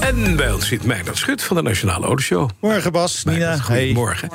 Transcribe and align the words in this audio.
En 0.00 0.36
bij 0.36 0.52
ons 0.52 0.66
zit 0.66 0.84
Meijnerd 0.84 1.18
Schut 1.18 1.42
van 1.42 1.56
de 1.56 1.62
Nationale 1.62 2.06
Autoshow. 2.06 2.50
Morgen 2.60 2.92
Bas, 2.92 3.24
Nina. 3.24 3.56
Goedemorgen. 3.56 4.30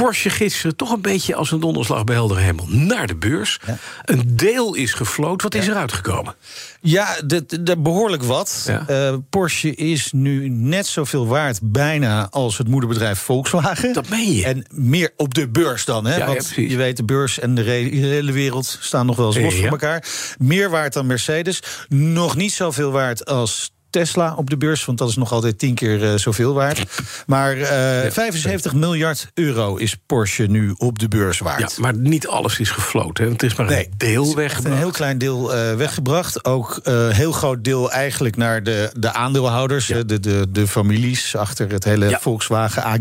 Porsche 0.00 0.30
gisteren 0.30 0.76
toch 0.76 0.92
een 0.92 1.00
beetje 1.00 1.34
als 1.34 1.50
een 1.50 1.60
donderslag 1.60 2.04
bij 2.04 2.14
heldere 2.14 2.40
hemel 2.40 2.66
naar 2.68 3.06
de 3.06 3.16
beurs. 3.16 3.60
Een 4.04 4.36
deel 4.36 4.74
is 4.74 4.92
gefloot. 4.92 5.42
Wat 5.42 5.54
is 5.54 5.68
er 5.68 5.74
uitgekomen? 5.74 6.34
Ja, 6.80 7.16
de, 7.26 7.62
de, 7.62 7.78
behoorlijk 7.78 8.22
wat. 8.22 8.64
Ja. 8.66 8.84
Eh, 8.86 9.14
Porsche 9.30 9.74
is 9.74 10.12
nu 10.12 10.48
net 10.48 10.86
zoveel 10.86 11.26
waard 11.26 11.58
bijna 11.62 12.28
als 12.30 12.58
het 12.58 12.68
moederbedrijf 12.68 13.18
Volkswagen. 13.18 13.92
Dat 13.92 14.08
meen 14.08 14.32
je. 14.32 14.44
En 14.44 14.66
meer 14.70 15.10
op 15.16 15.34
de 15.34 15.48
beurs 15.48 15.84
dan. 15.84 16.06
Hè? 16.06 16.26
Want 16.26 16.52
je 16.56 16.76
weet, 16.76 16.96
de 16.96 17.04
beurs 17.04 17.38
en 17.38 17.54
de 17.54 17.62
hele 17.62 18.32
wereld 18.32 18.78
staan 18.80 19.06
nog 19.06 19.16
wel 19.16 19.26
eens 19.26 19.38
los 19.38 19.54
van 19.54 19.68
elkaar. 19.68 20.04
Meer 20.38 20.70
waard 20.70 20.92
dan 20.92 21.06
Mercedes. 21.06 21.62
Nog 21.88 22.36
niet 22.36 22.52
zoveel 22.52 22.90
waard 22.90 23.24
als 23.24 23.72
Tesla 23.90 24.34
op 24.36 24.50
de 24.50 24.56
beurs, 24.56 24.84
want 24.84 24.98
dat 24.98 25.08
is 25.08 25.16
nog 25.16 25.32
altijd 25.32 25.58
tien 25.58 25.74
keer 25.74 26.04
eh, 26.12 26.14
zoveel 26.18 26.54
waard. 26.54 26.84
Maar 27.26 27.56
eh, 27.56 28.10
75 28.10 28.74
miljard 28.74 29.30
euro 29.34 29.76
is 29.76 29.96
Porsche 30.06 30.42
nu 30.46 30.74
op 30.76 30.98
de 30.98 31.08
beurs 31.08 31.38
waard. 31.38 31.60
Ja, 31.60 31.68
maar 31.82 31.96
niet 31.96 32.26
alles 32.26 32.58
is 32.58 32.70
gefloten. 32.70 33.24
hè. 33.24 33.30
Het 33.30 33.42
is 33.42 33.54
maar 33.54 33.66
Nee, 33.66 33.84
een 33.84 33.94
deel 33.96 34.24
Echt 34.24 34.34
weg. 34.34 34.64
een 34.64 34.72
heel 34.76 34.90
klein 34.90 35.18
deel 35.18 35.54
eh, 35.54 35.74
weggebracht. 35.74 36.44
Ook 36.44 36.80
een 36.82 37.10
heel 37.12 37.32
groot 37.32 37.64
deel 37.64 37.90
eigenlijk 37.92 38.36
naar 38.36 38.62
de, 38.62 38.90
de 38.98 39.12
aandeelhouders, 39.12 39.86
Ja. 39.86 39.96
eh, 39.96 40.02
de, 40.06 40.20
de, 40.20 40.46
de 40.50 40.66
families 40.68 41.36
achter 41.36 41.70
het 41.72 41.84
hele. 41.84 42.18
Volkswagen 42.20 42.82
AG. 42.84 42.98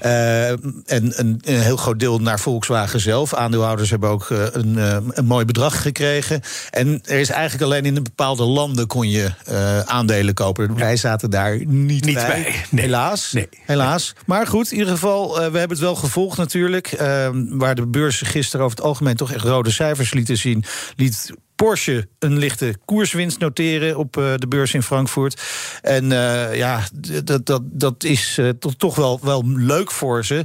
Eh, 0.00 0.48
en 0.50 0.58
een, 0.86 1.40
een 1.44 1.60
heel 1.60 1.76
groot 1.76 1.98
deel 2.00 2.18
naar 2.18 2.40
Volkswagen 2.40 3.00
zelf. 3.00 3.34
Aandeelhouders 3.34 3.90
hebben 3.90 4.08
ook 4.08 4.30
eh, 4.30 4.38
een, 4.52 4.78
eh, 4.78 4.96
een 5.10 5.24
mooi 5.26 5.44
bedrag 5.44 5.82
gekregen. 5.82 6.40
En 6.70 7.00
er 7.04 7.18
is 7.18 7.28
eigenlijk 7.30 7.62
alleen 7.62 7.84
in 7.86 8.02
bepaalde 8.02 8.42
landen 8.44 8.86
kon 8.86 9.10
je 9.10 9.30
eh, 9.44 9.80
aandelen 9.96 10.34
kopen. 10.34 10.76
Wij 10.76 10.96
zaten 10.96 11.30
daar 11.30 11.66
niet, 11.66 12.04
Niet 12.04 12.14
bij. 12.14 12.26
bij, 12.26 12.64
nee. 12.70 12.84
Helaas. 12.84 13.32
Nee. 13.32 13.48
Helaas. 13.64 14.12
Maar 14.26 14.46
goed, 14.46 14.70
in 14.70 14.78
ieder 14.78 14.92
geval, 14.92 15.28
eh, 15.30 15.36
we 15.36 15.58
hebben 15.58 15.76
het 15.76 15.86
wel 15.86 15.94
gevolgd 15.94 16.38
natuurlijk. 16.38 16.92
Eh, 16.92 17.28
waar 17.48 17.74
de 17.74 17.86
beurzen 17.86 18.26
gisteren 18.26 18.64
over 18.64 18.76
het 18.76 18.86
algemeen 18.86 19.16
toch 19.16 19.32
echt 19.32 19.44
rode 19.44 19.70
cijfers 19.70 20.12
lieten 20.12 20.36
zien, 20.36 20.64
liet 20.96 21.32
Porsche 21.56 22.08
een 22.18 22.38
lichte 22.38 22.76
koerswinst 22.84 23.38
noteren 23.38 23.96
op 23.96 24.16
eh, 24.16 24.34
de 24.36 24.48
beurs 24.48 24.74
in 24.74 24.82
Frankfurt. 24.82 25.42
En 25.82 26.12
eh, 26.12 26.56
ja, 26.56 26.80
dat, 27.24 27.46
dat, 27.46 27.62
dat 27.64 28.04
is 28.04 28.40
toch, 28.58 28.74
toch 28.74 28.94
wel, 28.94 29.18
wel 29.22 29.42
leuk 29.46 29.90
voor 29.90 30.24
ze. 30.24 30.44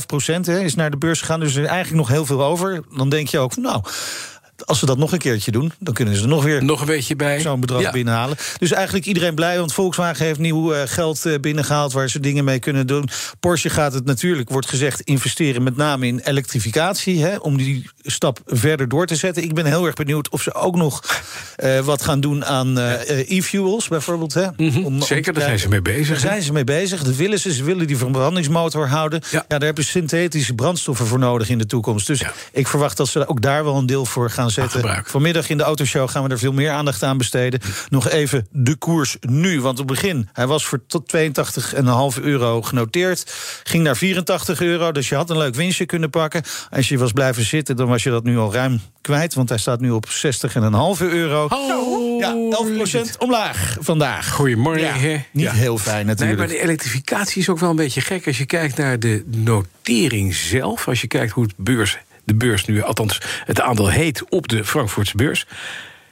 12,5 0.00 0.06
procent 0.06 0.48
is 0.48 0.74
naar 0.74 0.90
de 0.90 0.96
beurs 0.96 1.20
gegaan, 1.20 1.40
dus 1.40 1.54
er 1.54 1.62
is 1.62 1.68
eigenlijk 1.68 1.98
nog 1.98 2.08
heel 2.08 2.26
veel 2.26 2.44
over. 2.44 2.84
Dan 2.96 3.08
denk 3.08 3.28
je 3.28 3.38
ook, 3.38 3.56
nou, 3.56 3.82
als 4.64 4.78
ze 4.78 4.86
dat 4.86 4.98
nog 4.98 5.12
een 5.12 5.18
keertje 5.18 5.50
doen, 5.50 5.72
dan 5.78 5.94
kunnen 5.94 6.16
ze 6.16 6.22
er 6.22 6.28
nog 6.28 6.44
weer 6.44 6.64
Nog 6.64 6.80
een 6.80 6.86
beetje 6.86 7.16
bij. 7.16 7.40
zo'n 7.40 7.60
bedrag 7.60 7.80
Ja. 7.80 7.90
binnenhalen. 7.90 8.36
Dus 8.58 8.72
eigenlijk 8.72 9.06
iedereen 9.06 9.34
blij, 9.34 9.58
want 9.58 9.72
Volkswagen 9.72 10.26
heeft 10.26 10.38
nieuw 10.38 10.72
eh, 10.72 10.80
geld 10.84 11.26
eh, 11.26 11.34
binnengehaald 11.40 11.92
waar 11.92 12.10
ze 12.10 12.20
dingen 12.20 12.44
mee 12.44 12.58
kunnen 12.58 12.86
doen. 12.86 13.08
Porsche 13.40 13.70
gaat 13.70 13.92
het 13.92 14.04
natuurlijk, 14.04 14.48
wordt 14.50 14.68
gezegd, 14.68 15.00
investeren 15.00 15.62
met 15.62 15.76
name 15.76 16.06
in 16.06 16.18
elektrificatie, 16.24 17.22
hè, 17.24 17.36
om 17.36 17.56
die 17.56 17.90
stap 18.02 18.40
verder 18.46 18.88
door 18.88 19.06
te 19.06 19.16
zetten. 19.16 19.42
Ik 19.42 19.54
ben 19.54 19.66
heel 19.66 19.86
erg 19.86 19.94
benieuwd 19.94 20.28
of 20.28 20.42
ze 20.42 20.54
ook 20.54 20.76
nog 20.76 21.22
eh, 21.56 21.78
wat 21.78 22.02
gaan 22.02 22.20
doen 22.20 22.44
aan 22.44 22.78
e-fuels, 23.28 23.88
bijvoorbeeld. 23.88 24.34
Hè, 24.34 24.46
om 24.56 24.70
Mhm. 24.94 25.00
Zeker, 25.02 25.32
daar 25.32 25.42
zijn 25.42 25.58
ze 25.58 25.68
mee 25.68 25.82
bezig. 25.82 26.08
Daar 26.08 26.18
zijn 26.30 26.42
ze 26.42 26.52
mee 26.52 26.64
bezig. 26.64 27.02
Dat 27.02 27.16
willen 27.16 27.38
ze. 27.40 27.52
Ze 27.52 27.64
willen 27.64 27.86
die 27.86 27.96
verbrandingsmotor 27.96 28.88
houden. 28.88 29.20
Ja. 29.30 29.44
Ja. 29.48 29.58
daar 29.58 29.60
hebben 29.66 29.84
ze 29.84 29.90
synthetische 29.90 30.54
brandstoffen 30.54 31.06
voor 31.06 31.18
nodig 31.18 31.48
in 31.48 31.58
de 31.58 31.66
toekomst. 31.66 32.06
Dus 32.06 32.18
Ja. 32.20 32.32
ik 32.52 32.66
verwacht 32.68 32.96
dat 32.96 33.08
ze 33.08 33.28
ook 33.28 33.40
daar 33.42 33.64
wel 33.64 33.76
een 33.76 33.86
deel 33.86 34.04
voor 34.06 34.30
gaan 34.30 34.50
zetten. 34.52 35.02
Vanmiddag 35.06 35.48
in 35.48 35.56
de 35.56 35.62
autoshow 35.62 36.08
gaan 36.10 36.22
we 36.24 36.28
er 36.28 36.38
veel 36.38 36.52
meer 36.52 36.70
aandacht 36.70 37.02
aan 37.02 37.18
besteden. 37.18 37.60
Nog 37.88 38.08
even 38.08 38.46
de 38.50 38.74
koers 38.76 39.16
nu. 39.20 39.60
Want 39.60 39.80
op 39.80 39.88
het 39.88 40.00
begin, 40.00 40.28
hij 40.32 40.46
was 40.46 40.64
voor 40.66 40.80
tot 40.86 41.12
82,5 42.16 42.22
euro 42.22 42.62
genoteerd. 42.62 43.32
Ging 43.62 43.82
naar 43.84 43.96
84 43.96 44.60
euro, 44.60 44.92
dus 44.92 45.08
je 45.08 45.14
had 45.14 45.30
een 45.30 45.38
leuk 45.38 45.54
winstje 45.54 45.86
kunnen 45.86 46.10
pakken. 46.10 46.42
Als 46.70 46.88
je 46.88 46.98
was 46.98 47.12
blijven 47.12 47.44
zitten, 47.44 47.76
dan 47.76 47.88
was 47.88 48.02
je 48.02 48.10
dat 48.10 48.24
nu 48.24 48.38
al 48.38 48.52
ruim 48.52 48.80
kwijt. 49.00 49.34
Want 49.34 49.48
hij 49.48 49.58
staat 49.58 49.80
nu 49.80 49.90
op 49.90 50.06
60,5 50.08 50.12
euro. 50.98 51.46
Oh, 51.48 51.90
Ja, 52.20 52.34
11% 53.14 53.18
omlaag 53.18 53.76
vandaag. 53.80 54.30
Goedemorgen. 54.30 54.82
Ja, 54.82 55.20
niet 55.32 55.44
Ja. 55.44 55.52
heel 55.52 55.78
fijn 55.78 55.96
Nee, 55.96 56.04
natuurlijk. 56.04 56.38
maar 56.38 56.48
de 56.48 56.60
elektrificatie 56.62 57.40
is 57.40 57.48
ook 57.48 57.58
wel 57.58 57.70
een 57.70 57.76
beetje 57.76 58.00
gek 58.00 58.26
als 58.26 58.38
je 58.38 58.46
kijkt 58.46 58.76
naar 58.76 58.98
de 58.98 59.24
notering 59.26 60.34
zelf. 60.34 60.88
Als 60.88 61.00
je 61.00 61.06
kijkt 61.06 61.32
hoe 61.32 61.44
het 61.44 61.52
beurs, 61.56 61.98
de 62.24 62.34
beurs 62.34 62.64
nu, 62.64 62.82
althans 62.82 63.18
het 63.44 63.60
aandeel 63.60 63.88
heet 63.88 64.28
op 64.28 64.48
de 64.48 64.64
Frankfurtse 64.64 65.16
beurs. 65.16 65.46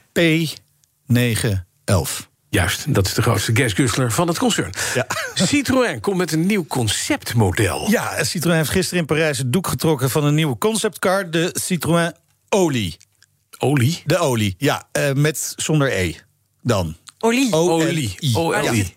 P911. 0.08 2.28
Juist, 2.48 2.94
dat 2.94 3.06
is 3.06 3.14
de 3.14 3.22
grootste 3.22 3.56
gasguzzler 3.56 4.12
van 4.12 4.28
het 4.28 4.38
concern. 4.38 4.72
Ja. 4.94 5.06
Citroën 5.46 6.00
komt 6.00 6.16
met 6.16 6.32
een 6.32 6.46
nieuw 6.46 6.66
conceptmodel. 6.66 7.90
Ja, 7.90 8.24
Citroën 8.24 8.56
heeft 8.56 8.70
gisteren 8.70 9.00
in 9.00 9.06
Parijs 9.06 9.38
het 9.38 9.52
doek 9.52 9.66
getrokken 9.66 10.10
van 10.10 10.24
een 10.24 10.34
nieuwe 10.34 10.58
conceptcar, 10.58 11.30
de 11.30 11.50
Citroën 11.52 12.12
Olie. 12.48 12.96
Olie. 13.58 14.02
De 14.06 14.18
olie, 14.18 14.54
ja, 14.58 14.88
eh, 14.92 15.12
met 15.12 15.52
zonder 15.56 15.92
E. 15.92 16.14
Dan. 16.62 16.96
Olie. 17.22 17.52
Olie. 17.52 18.16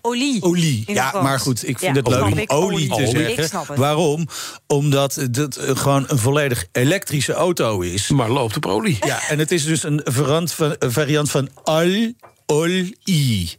Olie. 0.02 0.42
Olie. 0.42 0.84
Ja, 0.88 1.22
maar 1.22 1.40
goed, 1.40 1.68
ik 1.68 1.80
vind 1.80 1.96
Ja, 1.96 2.02
het 2.02 2.08
leuk 2.08 2.22
om 2.52 2.58
olie 2.58 2.90
te 2.90 3.02
Ik 3.02 3.10
zeggen. 3.10 3.48
snap 3.48 3.68
het. 3.68 3.78
Waarom? 3.78 4.28
Omdat 4.68 5.16
het 5.16 5.58
eh, 5.58 5.76
gewoon 5.76 6.04
een 6.08 6.18
volledig 6.18 6.66
elektrische 6.72 7.34
auto 7.34 7.80
is. 7.82 8.10
Maar 8.10 8.30
loopt 8.30 8.56
op 8.56 8.66
olie. 8.66 8.98
Ja, 9.06 9.28
en 9.30 9.40
het 9.40 9.52
is 9.52 9.66
dus 9.66 9.84
een 9.84 10.02
variant 10.04 10.54
van, 10.54 10.76
variant 10.80 11.32
van 11.32 11.50
al, 11.64 12.12
olie. 12.46 13.58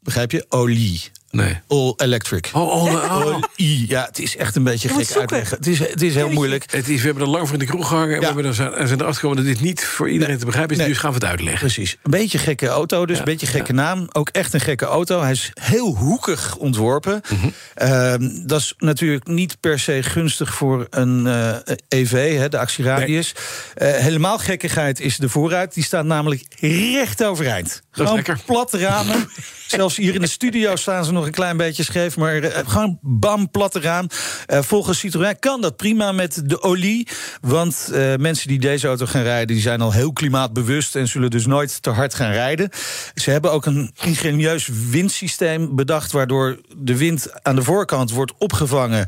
Begrijp 0.00 0.30
je? 0.30 0.46
Olie. 0.48 1.10
Nee. 1.30 1.60
All 1.66 1.92
electric. 1.96 2.50
Oh, 2.52 2.62
oh, 2.62 2.92
oh. 2.92 3.26
Olie. 3.26 3.88
Ja, 3.88 4.04
het 4.04 4.18
is 4.18 4.36
echt 4.36 4.56
een 4.56 4.62
beetje 4.62 4.88
gek 4.88 4.96
zoeken. 4.96 5.20
uitleggen. 5.20 5.56
Het 5.56 5.66
is, 5.66 5.78
het 5.78 6.02
is 6.02 6.14
heel 6.14 6.30
moeilijk. 6.30 6.64
Het 6.70 6.88
is, 6.88 7.00
we 7.00 7.06
hebben 7.06 7.22
er 7.22 7.28
lang 7.28 7.44
voor 7.44 7.52
in 7.52 7.58
de 7.58 7.66
kroeg 7.66 7.88
gehangen. 7.88 8.14
En 8.14 8.20
we 8.20 8.26
hebben 8.26 8.44
er 8.44 8.54
zijn, 8.54 8.72
erachter 8.72 9.14
gekomen 9.14 9.36
dat 9.36 9.46
dit 9.46 9.60
niet 9.60 9.84
voor 9.84 10.10
iedereen 10.10 10.38
te 10.38 10.44
begrijpen 10.44 10.72
is. 10.72 10.80
Nee. 10.80 10.88
Dus 10.88 10.98
gaan 10.98 11.10
we 11.10 11.16
het 11.16 11.24
uitleggen. 11.24 11.60
Precies. 11.60 11.96
Een 12.02 12.10
beetje 12.10 12.38
gekke 12.38 12.66
auto, 12.66 13.06
dus 13.06 13.14
Ja, 13.14 13.22
een 13.22 13.28
beetje 13.28 13.46
gekke 13.46 13.72
naam. 13.72 14.08
Ook 14.12 14.28
echt 14.28 14.52
een 14.54 14.60
gekke 14.60 14.84
auto. 14.84 15.20
Hij 15.20 15.30
is 15.30 15.50
heel 15.60 15.96
hoekig 15.96 16.56
ontworpen. 16.56 17.20
Mhm. 17.28 17.48
Ehm, 17.74 18.46
dat 18.46 18.60
is 18.60 18.74
natuurlijk 18.78 19.26
niet 19.26 19.60
per 19.60 19.78
se 19.78 20.02
gunstig 20.02 20.54
voor 20.54 20.86
een 20.90 21.26
eh, 21.26 21.56
EV, 21.88 22.36
hè, 22.36 22.48
de 22.48 22.58
actieradius. 22.58 23.34
Eh, 23.74 23.92
helemaal 23.92 24.38
gekkigheid 24.38 25.00
is 25.00 25.16
de 25.16 25.28
vooruit. 25.28 25.74
Die 25.74 25.84
staat 25.84 26.04
namelijk 26.04 26.44
recht 26.60 27.24
overeind. 27.24 27.82
Gewoon 27.90 28.14
lekker. 28.14 28.38
platte 28.46 28.78
ramen. 28.78 29.28
Zelfs 29.66 29.96
hier 29.96 30.14
in 30.14 30.20
de 30.20 30.26
studio 30.26 30.76
staan 30.76 31.04
ze 31.04 31.12
nog 31.18 31.26
een 31.26 31.32
klein 31.32 31.56
beetje 31.56 31.82
scheef. 31.82 32.16
Maar 32.16 32.36
eh, 32.42 32.68
gewoon 32.68 32.98
bam, 33.00 33.50
platte 33.50 33.80
raam. 33.80 34.06
Eh, 34.46 34.62
volgens 34.62 34.98
Citroën 34.98 35.38
kan 35.38 35.60
dat 35.60 35.76
prima 35.76 36.12
met 36.12 36.42
de 36.44 36.62
olie. 36.62 37.08
Want 37.40 37.90
eh, 37.92 38.14
mensen 38.16 38.48
die 38.48 38.58
deze 38.58 38.86
auto 38.86 39.06
gaan 39.06 39.22
rijden... 39.22 39.46
die 39.46 39.60
zijn 39.60 39.80
al 39.80 39.92
heel 39.92 40.12
klimaatbewust... 40.12 40.96
en 40.96 41.08
zullen 41.08 41.30
dus 41.30 41.46
nooit 41.46 41.82
te 41.82 41.90
hard 41.90 42.14
gaan 42.14 42.32
rijden. 42.32 42.70
Ze 43.14 43.30
hebben 43.30 43.52
ook 43.52 43.66
een 43.66 43.92
ingenieus 44.02 44.68
windsysteem 44.90 45.76
bedacht... 45.76 46.12
waardoor 46.12 46.58
de 46.76 46.96
wind 46.96 47.42
aan 47.42 47.56
de 47.56 47.62
voorkant 47.62 48.10
wordt 48.10 48.32
opgevangen... 48.38 49.06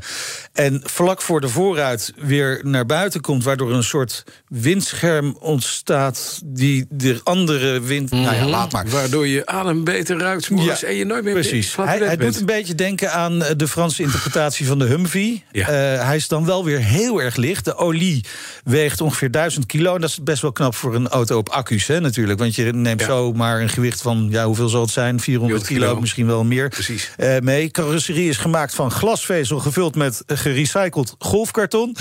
en 0.53 0.81
vlak 0.83 1.21
voor 1.21 1.41
de 1.41 1.49
vooruit 1.49 2.13
weer 2.15 2.59
naar 2.63 2.85
buiten 2.85 3.21
komt... 3.21 3.43
waardoor 3.43 3.73
een 3.73 3.83
soort 3.83 4.23
windscherm 4.47 5.37
ontstaat... 5.39 6.41
die 6.45 6.85
de 6.89 7.19
andere 7.23 7.81
wind... 7.81 8.11
Nou 8.11 8.35
ja, 8.35 8.45
laat 8.45 8.71
maar. 8.71 8.87
Waardoor 8.87 9.27
je 9.27 9.45
adem 9.45 9.83
beter 9.83 10.17
ruikt 10.17 10.49
Ja, 10.55 10.81
en 10.81 10.95
je 10.95 11.05
nooit 11.05 11.23
meer 11.23 11.33
Precies. 11.33 11.75
Hij, 11.75 12.00
bent. 12.09 12.21
doet 12.21 12.39
een 12.39 12.45
beetje 12.45 12.75
denken 12.75 13.11
aan 13.11 13.43
eh, 13.43 13.51
de 13.57 13.67
Franse 13.67 14.01
interpretatie 14.03 14.65
van 14.67 14.79
de 14.79 14.85
Humvee. 14.85 15.43
Ja. 15.51 15.67
Eh, 15.67 16.05
hij 16.05 16.15
is 16.15 16.27
dan 16.27 16.45
wel 16.45 16.65
weer 16.65 16.79
heel 16.79 17.21
erg 17.21 17.35
licht. 17.35 17.65
De 17.65 17.75
olie 17.75 18.23
weegt 18.63 19.01
ongeveer 19.01 19.31
1000 19.31 19.65
kilo. 19.65 19.95
En 19.95 20.01
dat 20.01 20.09
is 20.09 20.23
best 20.23 20.41
wel 20.41 20.51
knap 20.51 20.75
voor 20.75 20.95
een 20.95 21.07
auto 21.07 21.37
op 21.37 21.49
accu's, 21.49 21.87
hè, 21.87 21.99
natuurlijk. 21.99 22.39
Want 22.39 22.55
je 22.55 22.63
neemt 22.73 22.99
Ja. 22.99 23.05
zo 23.05 23.33
maar 23.33 23.61
een 23.61 23.69
gewicht 23.69 24.01
van, 24.01 24.27
ja, 24.31 24.45
hoeveel 24.45 24.69
zal 24.69 24.81
het 24.81 24.89
zijn? 24.91 25.19
400 25.19 25.65
kilo, 25.65 25.87
kilo. 25.87 25.99
misschien 25.99 26.25
wel 26.27 26.43
meer. 26.43 26.69
Precies. 26.69 27.11
eh, 27.17 27.39
mee. 27.39 27.69
Carrosserie 27.71 28.29
is 28.29 28.37
gemaakt 28.37 28.75
van 28.75 28.91
glasvezel 28.91 29.59
gevuld 29.59 29.95
met 29.95 30.23
gerecycled 30.27 31.15
golfkarton. 31.19 31.95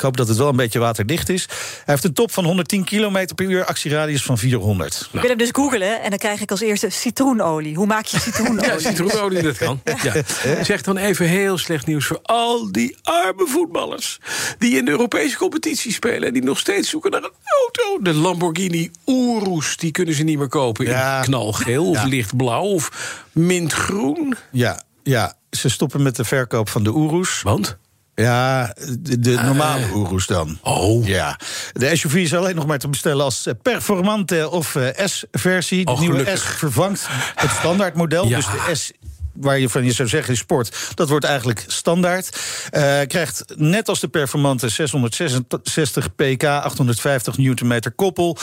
Ik 0.00 0.06
hoop 0.06 0.16
dat 0.16 0.28
het 0.28 0.36
wel 0.36 0.48
een 0.48 0.56
beetje 0.56 0.78
waterdicht 0.78 1.28
is. 1.28 1.46
Hij 1.48 1.58
heeft 1.84 2.04
een 2.04 2.12
top 2.12 2.32
van 2.32 2.44
110 2.44 2.84
km 2.84 3.26
per 3.34 3.46
uur, 3.50 3.64
actieradius 3.64 4.22
van 4.22 4.38
400. 4.38 5.08
Ik 5.12 5.20
wil 5.20 5.28
hem 5.28 5.38
dus 5.38 5.48
googelen 5.52 6.02
en 6.02 6.10
dan 6.10 6.18
krijg 6.18 6.40
ik 6.40 6.50
als 6.50 6.60
eerste 6.60 6.90
citroenolie. 6.90 7.74
Hoe 7.76 7.86
maak 7.86 8.04
je 8.04 8.20
citroenolie? 8.20 8.70
Ja, 8.70 8.78
citroenolie, 8.78 9.42
dat 9.42 9.56
kan. 9.56 9.80
Ja. 10.02 10.22
Zeg 10.64 10.82
dan 10.82 10.96
even 10.96 11.26
heel 11.26 11.58
slecht 11.58 11.86
nieuws 11.86 12.06
voor 12.06 12.18
al 12.22 12.72
die 12.72 12.96
arme 13.02 13.46
voetballers... 13.46 14.18
die 14.58 14.76
in 14.76 14.84
de 14.84 14.90
Europese 14.90 15.36
competitie 15.36 15.92
spelen... 15.92 16.28
en 16.28 16.32
die 16.32 16.42
nog 16.42 16.58
steeds 16.58 16.88
zoeken 16.88 17.10
naar 17.10 17.22
een 17.22 17.32
auto. 17.62 18.02
De 18.02 18.14
Lamborghini 18.14 18.90
Urus, 19.06 19.76
die 19.76 19.90
kunnen 19.90 20.14
ze 20.14 20.22
niet 20.22 20.38
meer 20.38 20.48
kopen... 20.48 20.86
Ja. 20.86 21.16
in 21.18 21.24
knalgeel 21.24 21.88
of 21.88 21.96
Ja. 21.96 22.04
lichtblauw 22.06 22.62
of 22.64 22.90
mintgroen. 23.32 24.34
Ja, 24.52 24.82
ja, 25.02 25.34
ze 25.50 25.68
stoppen 25.68 26.02
met 26.02 26.16
de 26.16 26.24
verkoop 26.24 26.68
van 26.68 26.82
de 26.82 26.90
Urus. 26.90 27.42
Want? 27.42 27.76
Ja, 28.20 28.74
de, 29.00 29.18
de 29.18 29.38
normale 29.44 29.86
Urus 29.94 30.26
dan. 30.26 30.58
Oh. 30.62 31.06
Ja. 31.06 31.38
De 31.72 31.96
SUV 31.96 32.14
is 32.14 32.34
alleen 32.34 32.54
nog 32.54 32.66
maar 32.66 32.78
te 32.78 32.88
bestellen 32.88 33.24
als 33.24 33.46
Performante 33.62 34.50
of 34.50 34.74
eh, 34.74 35.06
S-versie. 35.06 35.84
De 35.84 35.90
Oh, 35.90 36.00
nieuwe. 36.00 36.36
S 36.36 36.42
vervangt 36.42 37.06
het 37.34 37.50
standaardmodel. 37.50 38.28
Ja. 38.28 38.36
Dus 38.36 38.46
de 38.46 38.74
S 38.74 38.92
waar 39.32 39.58
je 39.58 39.68
van 39.68 39.84
je 39.84 39.92
zou 39.92 40.08
zeggen 40.08 40.32
is 40.32 40.38
sport, 40.38 40.76
dat 40.94 41.08
wordt 41.08 41.24
eigenlijk 41.24 41.64
standaard. 41.66 42.38
Eh, 42.70 42.98
krijgt 43.06 43.44
net 43.56 43.88
als 43.88 44.00
de 44.00 44.08
Performante 44.08 44.68
666 44.68 46.14
pk, 46.14 46.44
850 46.44 47.38
newtonmeter 47.38 47.90
koppel. 47.90 48.36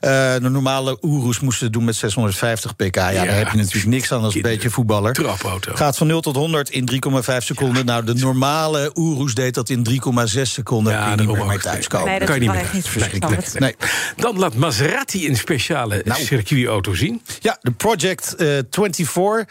Eh, 0.00 0.32
de 0.34 0.48
normale 0.50 0.98
Urus 1.00 1.40
moesten 1.40 1.64
het 1.64 1.72
doen 1.74 1.84
met 1.84 1.96
650 1.96 2.76
pk. 2.76 2.94
Ja, 2.94 3.10
daar 3.12 3.36
heb 3.36 3.50
je 3.50 3.56
natuurlijk 3.56 3.86
niks 3.86 4.12
aan 4.12 4.22
als 4.22 4.34
een 4.34 4.42
beetje 4.42 4.70
voetballer. 4.70 5.12
Trapauto. 5.12 5.74
Gaat 5.74 5.96
van 5.96 6.06
0 6.06 6.20
tot 6.20 6.36
100 6.36 6.70
in 6.70 6.84
3,5 6.84 7.44
seconden. 7.44 7.84
Nou, 7.86 8.04
de 8.04 8.14
normale 8.14 8.90
Urus 8.94 9.34
deed 9.34 9.54
dat 9.54 9.68
in 9.68 9.82
3,6 9.82 10.52
seconden. 10.52 10.92
Ja, 10.92 11.00
kun 11.02 11.10
je 11.10 11.16
niet 11.16 11.36
meer 11.36 11.46
mee 11.46 11.56
ook. 11.56 11.62
thuiskomen. 11.62 12.08
Nee, 12.08 12.18
dat 12.18 12.28
kan 12.28 12.40
je 12.40 12.42
niet 12.42 12.52
meer 12.52 12.70
niet 12.72 12.88
verschrikkelijk. 12.88 13.52
Nee, 13.52 13.60
Nee. 13.60 13.76
Dan 14.16 14.38
laat 14.38 14.54
Maserati 14.54 15.28
een 15.28 15.36
speciale 15.36 16.02
Nou. 16.04 16.22
circuitauto 16.22 16.94
zien. 16.94 17.22
Ja, 17.40 17.58
de 17.60 17.70
Project 17.70 18.34
eh 18.34 18.46
24 18.70 19.14
Ja. 19.16 19.44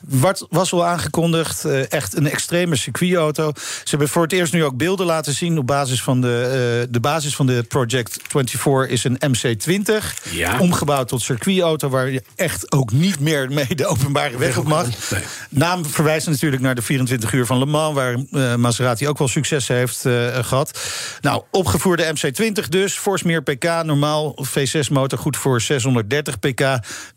Wat 0.00 0.35
was 0.50 0.72
al 0.72 0.86
aangekondigd. 0.86 1.64
eh, 1.64 1.92
echt 1.92 2.16
een 2.16 2.30
extreme 2.30 2.76
circuitauto. 2.76 3.52
Ze 3.56 3.90
hebben 3.90 4.08
voor 4.08 4.22
het 4.22 4.32
eerst 4.32 4.52
nu 4.52 4.64
ook 4.64 4.76
beelden 4.76 5.06
laten 5.06 5.32
zien. 5.32 5.58
Op 5.58 5.66
basis 5.66 6.02
van 6.02 6.20
de, 6.20 6.42
eh, 6.42 6.92
de 6.92 7.00
basis 7.00 7.36
van 7.36 7.46
de 7.46 7.62
Project 7.68 8.18
24 8.28 8.86
is 8.88 9.04
een 9.04 9.18
MC20. 9.18 10.14
Ja. 10.30 10.60
Omgebouwd 10.60 11.08
tot 11.08 11.22
circuitauto. 11.22 11.88
Waar 11.88 12.10
je 12.10 12.22
echt 12.36 12.72
ook 12.72 12.92
niet 12.92 13.20
meer 13.20 13.50
mee 13.50 13.74
de 13.74 13.86
openbare 13.86 14.38
weg 14.38 14.58
op 14.58 14.66
mag. 14.66 15.10
Nee. 15.10 15.22
Naam 15.50 15.86
verwijst 15.86 16.26
natuurlijk 16.26 16.62
naar 16.62 16.74
de 16.74 16.82
24 16.82 17.32
uur 17.32 17.46
van 17.46 17.58
Le 17.58 17.66
Mans, 17.66 17.94
waar 17.94 18.16
eh, 18.30 18.54
Maserati 18.54 19.08
ook 19.08 19.18
wel 19.18 19.28
succes 19.28 19.68
heeft 19.68 20.04
eh, 20.04 20.44
gehad. 20.44 20.80
Nou, 21.20 21.42
opgevoerde 21.50 22.12
MC20 22.14 22.68
dus, 22.68 22.94
force 22.94 23.26
meer 23.26 23.42
pk, 23.42 23.64
normaal 23.64 24.46
V6-motor, 24.48 25.18
goed 25.18 25.36
voor 25.36 25.60
630 25.60 26.38
pk. 26.38 26.60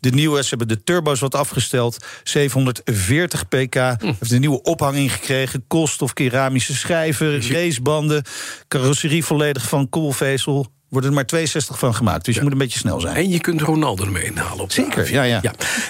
De 0.00 0.10
nieuwe, 0.10 0.42
ze 0.42 0.48
hebben 0.48 0.68
de 0.68 0.82
turbo's 0.84 1.20
wat 1.20 1.34
afgesteld, 1.34 2.04
740 2.22 2.94
pk. 3.48 3.74
Heeft 3.74 4.30
een 4.30 4.40
nieuwe 4.40 4.62
ophanging 4.62 5.12
gekregen, 5.12 5.64
koolstof, 5.66 6.12
keramische 6.12 6.74
schijven, 6.74 7.48
racebanden, 7.52 8.22
carrosserie 8.68 9.24
volledig 9.24 9.68
van 9.68 9.88
koolvezel. 9.88 10.66
Wordt 10.88 11.06
er 11.06 11.12
maar 11.12 11.26
62 11.26 11.78
van 11.78 11.94
gemaakt, 11.94 12.24
dus 12.24 12.34
je 12.34 12.42
moet 12.42 12.52
een 12.52 12.58
beetje 12.58 12.78
snel 12.78 13.00
zijn. 13.00 13.16
En 13.16 13.28
je 13.28 13.40
kunt 13.40 13.60
Ronaldo 13.60 14.04
ermee 14.04 14.24
inhalen. 14.24 14.62
Op 14.62 14.72
Zeker, 14.72 15.06
A4. 15.06 15.10
ja, 15.10 15.22
ja. 15.22 15.40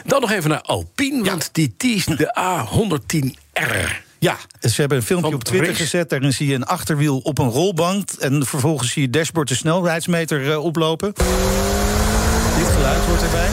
Dan 0.06 0.20
nog 0.20 0.30
even 0.30 0.50
naar 0.50 0.60
Alpine, 0.60 1.24
want 1.24 1.48
die 1.52 1.74
teest 1.76 2.18
de 2.18 2.36
A110R. 2.38 4.08
Ja, 4.18 4.36
ze 4.60 4.80
hebben 4.80 4.98
een 4.98 5.04
filmpje 5.04 5.30
Van 5.30 5.38
op 5.38 5.44
Twitter 5.44 5.76
gezet. 5.76 6.10
Daarin 6.10 6.32
zie 6.32 6.46
je 6.48 6.54
een 6.54 6.64
achterwiel 6.64 7.18
op 7.18 7.38
een 7.38 7.48
rolbank. 7.50 8.10
En 8.18 8.46
vervolgens 8.46 8.92
zie 8.92 9.02
je 9.02 9.10
dashboard 9.10 9.48
de 9.48 9.54
snelheidsmeter 9.54 10.50
eh, 10.50 10.64
oplopen. 10.64 11.12
Dit 11.14 12.66
geluid 12.66 13.04
hoort 13.04 13.22
erbij. 13.22 13.48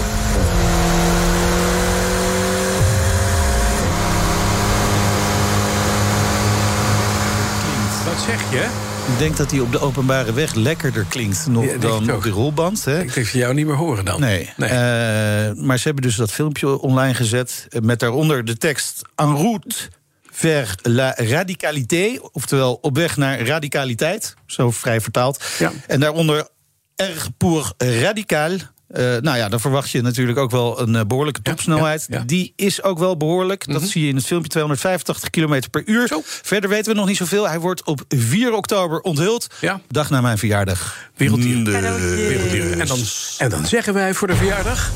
Klinkt. 7.63 8.03
Wat 8.05 8.16
zeg 8.27 8.51
je? 8.51 8.69
Ik 9.13 9.19
denk 9.19 9.37
dat 9.37 9.51
hij 9.51 9.59
op 9.59 9.71
de 9.71 9.79
openbare 9.79 10.33
weg 10.33 10.53
lekkerder 10.53 11.05
klinkt 11.09 11.47
nog 11.47 11.65
Ja, 11.65 11.77
dan 11.77 12.11
op 12.11 12.23
de 12.23 12.29
rolband. 12.29 12.85
Hè? 12.85 13.01
Ik 13.01 13.13
denk 13.13 13.27
ze 13.27 13.37
jou 13.37 13.53
niet 13.53 13.65
meer 13.65 13.75
horen 13.75 14.05
dan. 14.05 14.19
Nee. 14.19 14.49
nee. 14.57 14.69
Eh, 14.69 15.53
maar 15.53 15.77
ze 15.77 15.83
hebben 15.83 16.03
dus 16.03 16.15
dat 16.15 16.31
filmpje 16.31 16.81
online 16.81 17.13
gezet. 17.13 17.67
Met 17.81 17.99
daaronder 17.99 18.45
de 18.45 18.57
tekst 18.57 19.01
en 19.15 19.35
route 19.35 19.75
vers 20.31 20.75
la 20.81 21.13
radicalité. 21.15 22.19
Oftewel 22.31 22.77
op 22.81 22.95
weg 22.95 23.17
naar 23.17 23.39
radicaliteit. 23.39 24.35
Zo 24.45 24.71
vrij 24.71 25.01
vertaald. 25.01 25.43
Ja. 25.59 25.71
En 25.87 25.99
daaronder 25.99 26.47
erg 26.95 27.29
pour 27.37 27.73
radicaal. 27.77 28.51
Eh, 28.87 29.03
nou 29.03 29.37
ja, 29.37 29.49
dan 29.49 29.59
verwacht 29.59 29.89
je 29.89 30.01
natuurlijk 30.01 30.37
ook 30.37 30.51
wel 30.51 30.81
een 30.81 30.95
eh, 30.95 31.05
behoorlijke 31.05 31.41
topsnelheid. 31.41 32.05
ja, 32.09 32.17
ja. 32.17 32.23
Die 32.25 32.53
is 32.55 32.83
ook 32.83 32.99
wel 32.99 33.17
behoorlijk. 33.17 33.71
Dat 33.73 33.81
zie 33.83 34.01
je 34.03 34.09
in 34.09 34.15
het 34.15 34.25
filmpje 34.25 34.49
285 34.49 35.29
km 35.29 35.69
per 35.71 35.83
uur. 35.85 36.07
Zo. 36.07 36.21
Verder 36.23 36.69
weten 36.69 36.91
we 36.91 36.97
nog 36.97 37.07
niet 37.07 37.17
zoveel. 37.17 37.47
Hij 37.47 37.59
wordt 37.59 37.83
op 37.83 38.01
4 38.07 38.53
oktober 38.53 38.99
onthuld. 38.99 39.47
Ja. 39.61 39.81
Dag 39.87 40.09
na 40.09 40.21
mijn 40.21 40.37
verjaardag. 40.37 41.09
Werelddieren. 41.15 41.73
En 42.79 42.87
dan, 42.87 42.99
en 43.37 43.49
dan 43.49 43.65
zeggen 43.65 43.93
wij 43.93 44.13
voor 44.13 44.27
de 44.27 44.35
verjaardag... 44.35 44.91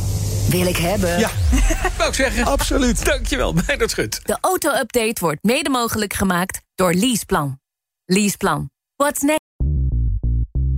Wil 0.50 0.66
ik 0.66 0.78
hebben. 0.78 1.20
Ja, 1.20 1.30
Wou 1.98 2.10
ik 2.10 2.16
zeggen, 2.16 2.46
absoluut. 2.46 3.06
dankjewel, 3.06 3.54
Meijnerd 3.54 3.92
Schut. 3.92 4.20
De 4.24 4.38
auto-update 4.42 5.16
wordt 5.20 5.44
mede 5.44 5.70
mogelijk 5.70 6.14
gemaakt 6.14 6.62
door 6.76 6.94
Leaseplan. 6.94 7.60
Leaseplan. 8.06 8.70
What's 8.96 9.22
next? 9.22 9.41